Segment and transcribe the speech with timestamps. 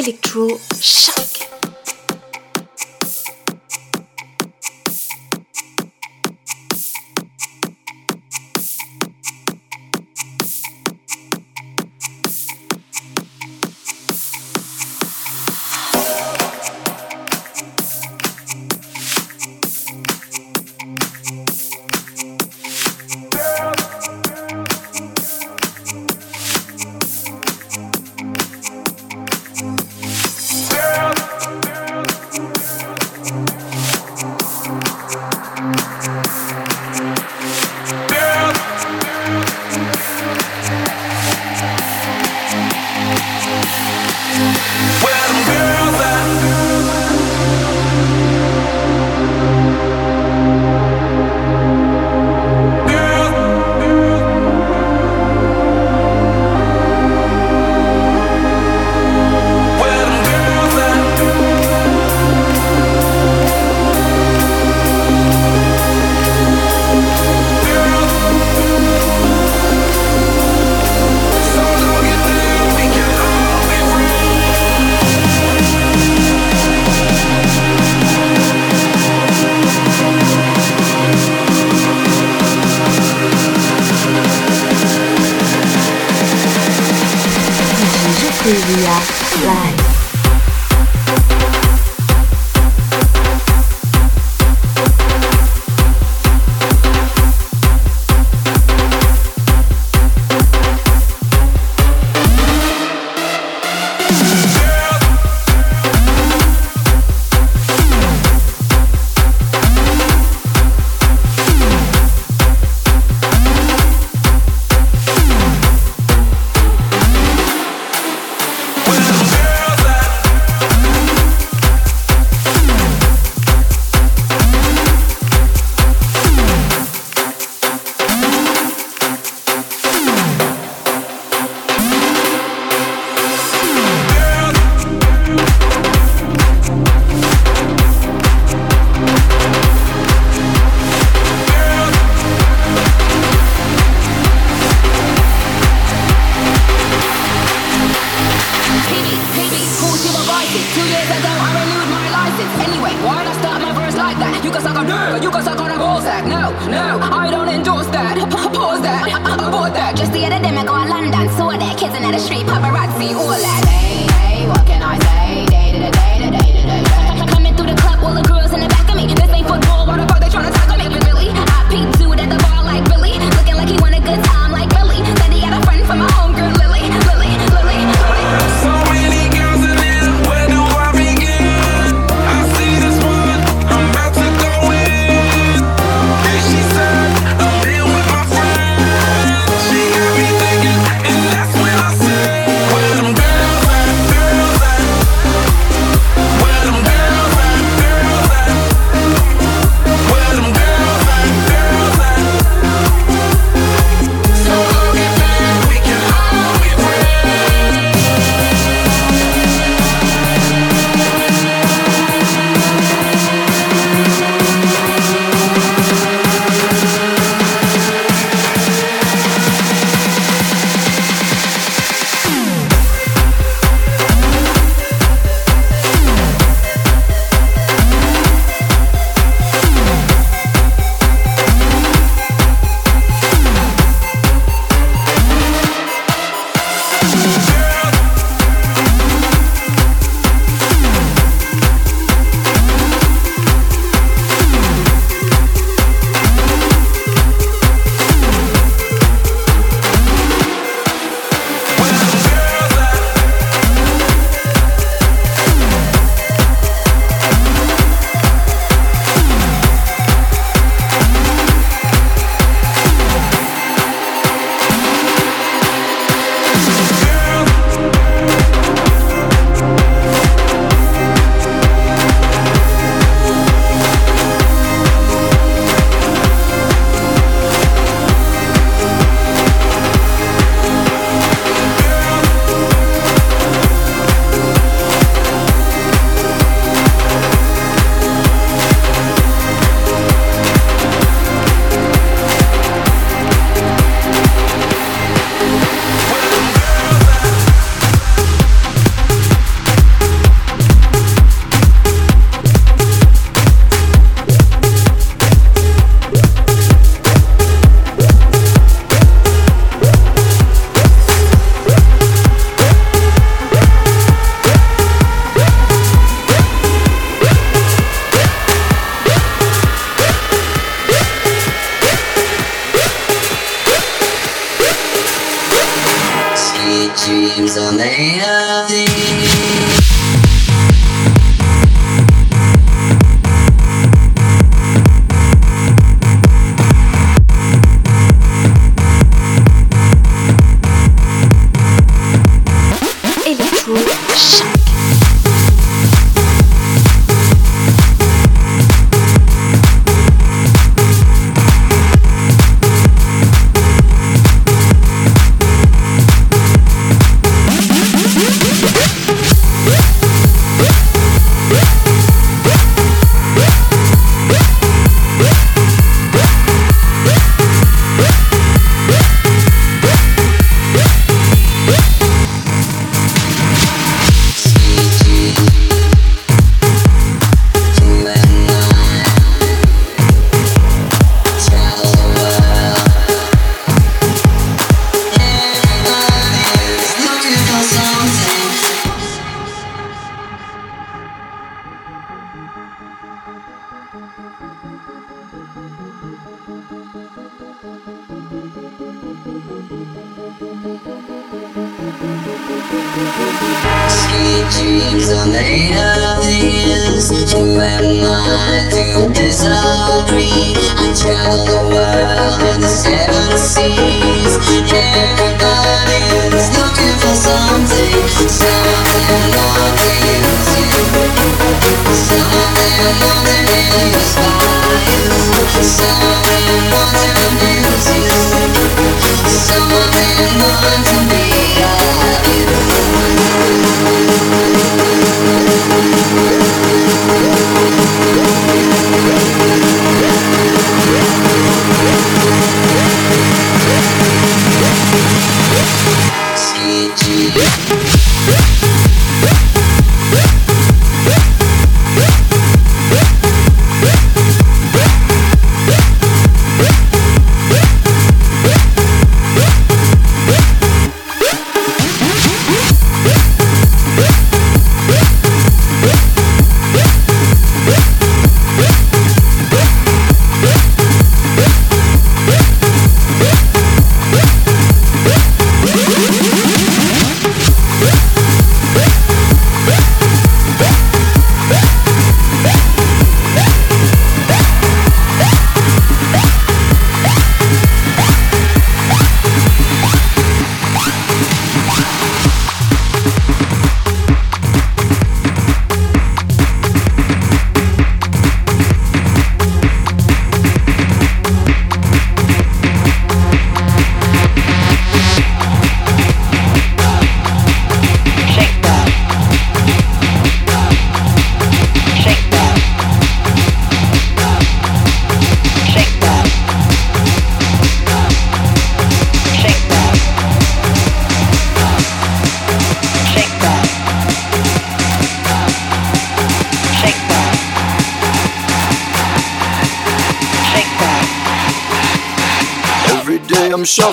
[0.00, 1.29] Electro Shock.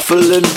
[0.08, 0.57] Shuffling,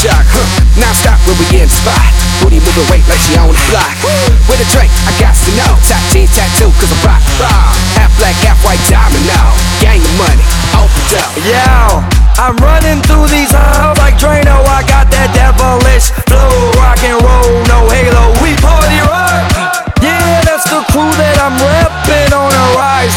[0.00, 0.48] shock, huh?
[0.80, 2.00] Now stop when we in spot.
[2.40, 3.92] Booty moving weight like she on the block.
[4.48, 5.76] With a drink, I got to know.
[5.84, 7.76] Top T tattoo, cause I'm rock, rock.
[8.00, 9.52] Half black, half white diamond now.
[9.84, 11.30] Gang of money, open up.
[11.44, 12.00] Yo,
[12.40, 14.64] I'm running through these halls like Drano.
[14.64, 16.48] I got that devilish flow,
[16.80, 18.32] rock and roll, no halo.
[18.40, 19.52] We party rock.
[20.00, 22.49] Yeah, that's the crew that I'm repping on.
[22.80, 23.10] Led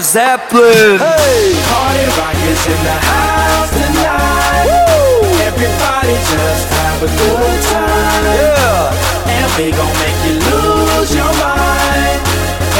[0.00, 0.98] Zeppelin.
[0.98, 4.68] Hey, party rock is in the house tonight.
[4.68, 5.24] Woo!
[5.48, 8.24] Everybody just have a good time.
[8.36, 9.32] Yeah.
[9.32, 12.20] And we gon' make you lose your mind.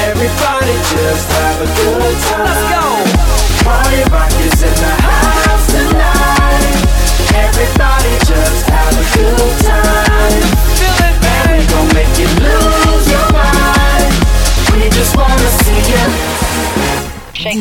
[0.08, 2.44] Everybody just have a good time.
[2.44, 2.84] Let's go.
[3.64, 5.45] Party rock is in the house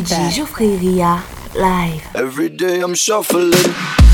[0.05, 0.45] DJ
[0.79, 1.23] Ria,
[1.55, 2.15] live.
[2.15, 4.04] Every day I'm shuffling.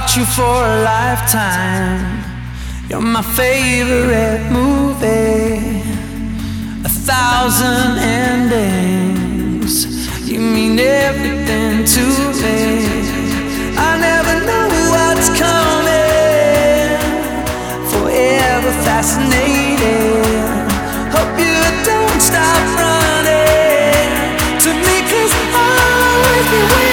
[0.00, 2.24] about you for a lifetime.
[2.88, 5.82] You're my favorite movie.
[6.84, 9.74] A thousand endings.
[10.26, 12.04] You mean everything to
[12.42, 12.60] me.
[13.76, 16.96] I never know what's coming.
[17.92, 20.24] Forever fascinated.
[21.14, 24.16] Hope you don't stop running
[24.64, 26.89] to me, cause I'll always be waiting.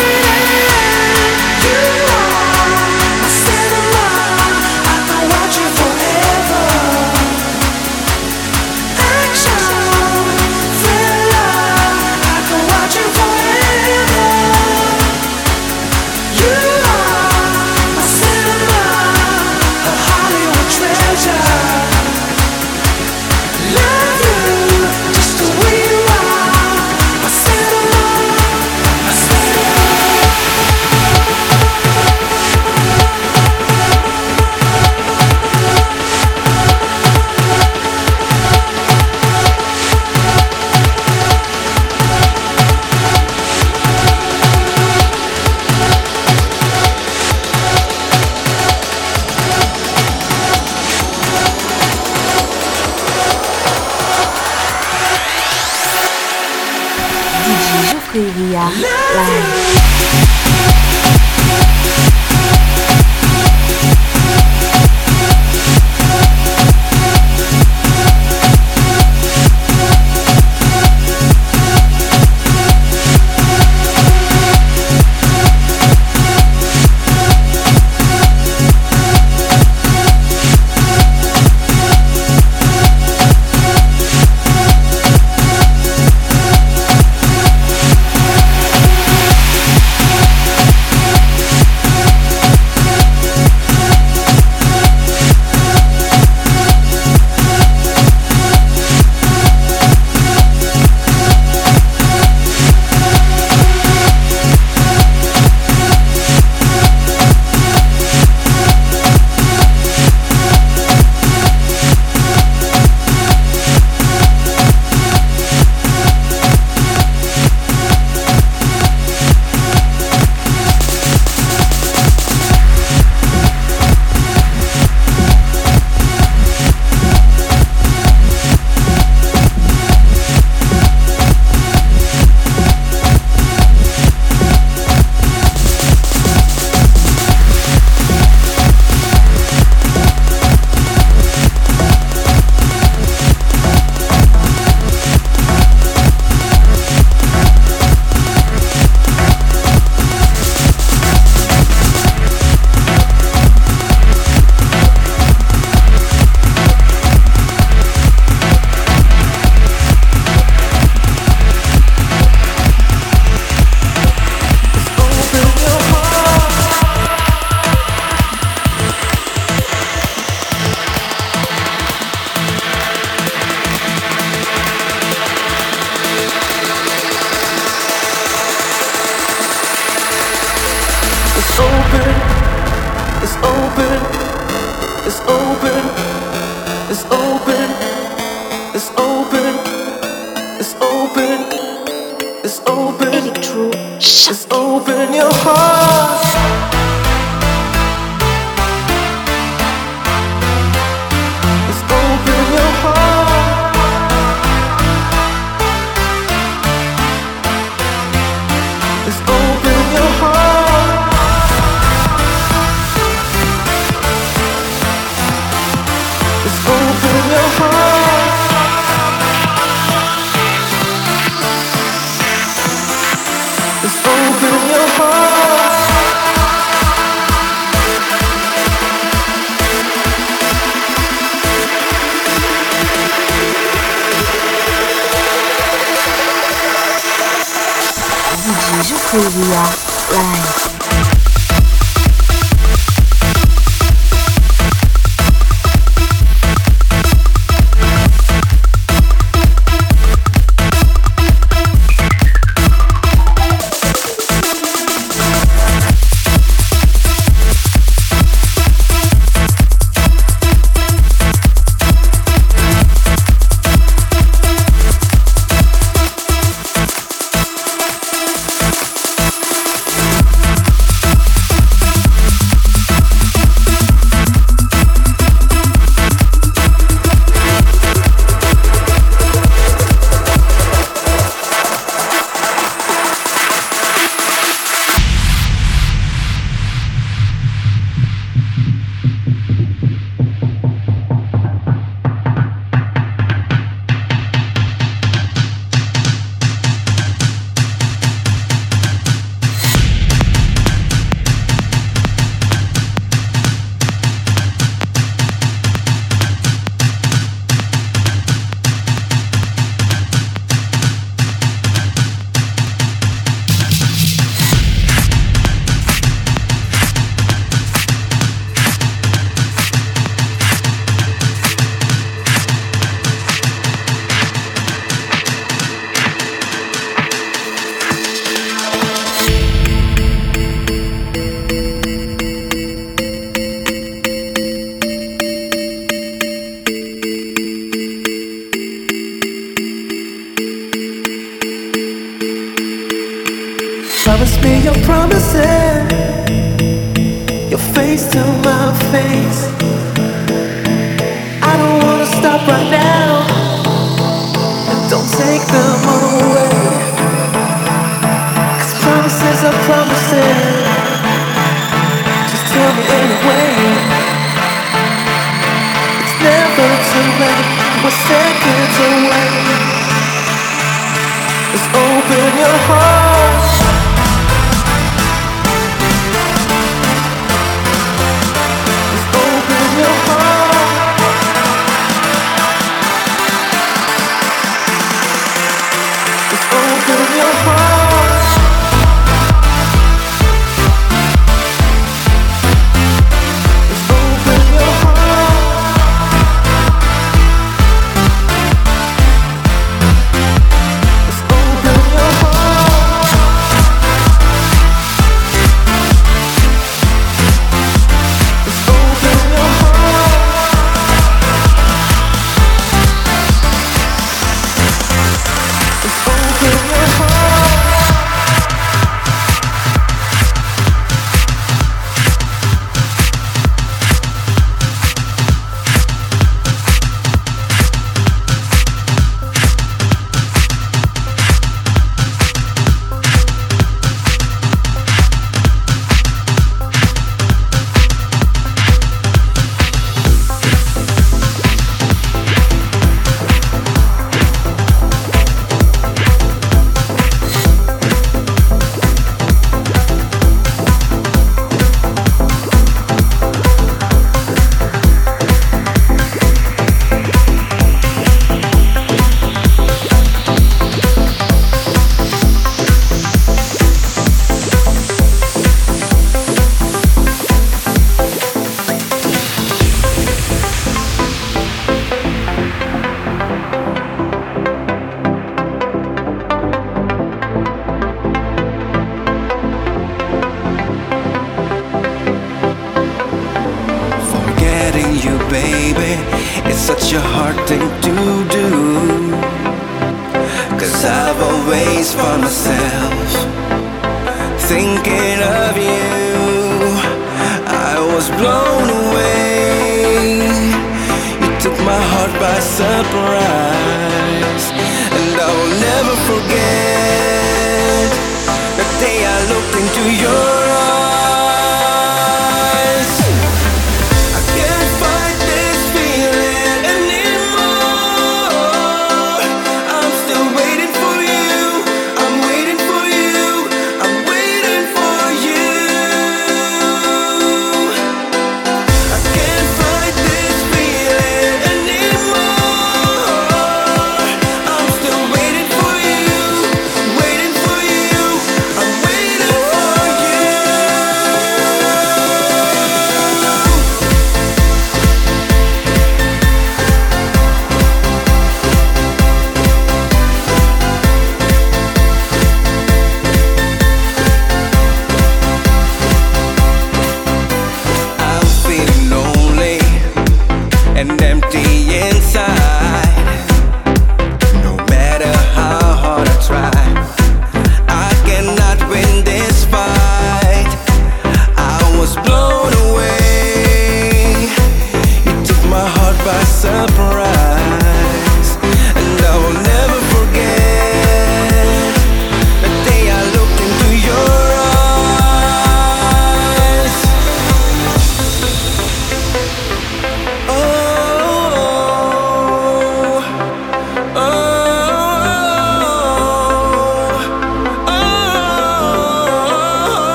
[386.88, 387.67] Just open your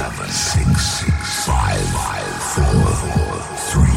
[0.00, 3.32] seven, six, six, five, five, four, four,
[3.68, 3.89] three,